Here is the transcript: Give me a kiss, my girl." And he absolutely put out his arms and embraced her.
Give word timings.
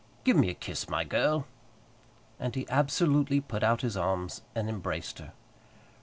Give 0.23 0.35
me 0.35 0.49
a 0.49 0.55
kiss, 0.55 0.89
my 0.89 1.03
girl." 1.03 1.45
And 2.39 2.55
he 2.55 2.67
absolutely 2.69 3.39
put 3.39 3.61
out 3.61 3.81
his 3.81 3.95
arms 3.95 4.41
and 4.55 4.67
embraced 4.67 5.19
her. 5.19 5.31